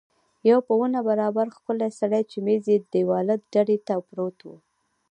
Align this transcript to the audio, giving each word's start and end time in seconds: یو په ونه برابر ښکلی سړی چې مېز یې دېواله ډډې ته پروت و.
یو 0.49 0.59
په 0.67 0.73
ونه 0.79 0.99
برابر 1.09 1.45
ښکلی 1.55 1.89
سړی 1.99 2.21
چې 2.31 2.37
مېز 2.45 2.63
یې 2.71 2.77
دېواله 2.93 3.35
ډډې 3.53 3.77
ته 3.87 3.93
پروت 4.07 4.37
و. 4.43 4.47